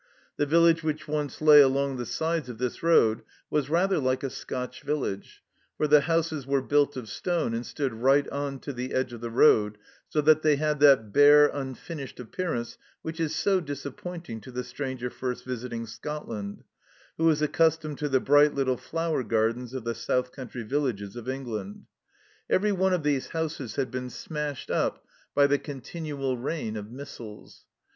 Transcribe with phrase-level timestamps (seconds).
[0.37, 4.31] The village which once lay along the sides of this road was rather like a
[4.31, 5.43] Scotch village,
[5.77, 9.21] for the houses were built of stone, and stood right on to the edge of
[9.21, 9.77] the road,
[10.09, 15.45] so they had that bare, unfinished appearance which is so disappointing to the stranger first
[15.45, 16.63] visiting Scotland,
[17.19, 21.29] who is accustomed to the bright little flower gardens of the south country villages of
[21.29, 21.85] England.
[22.49, 25.05] Every one of these houses had been smashed up
[25.35, 27.65] by the THE CELLAR HOUSE 123 continual rain of missiles.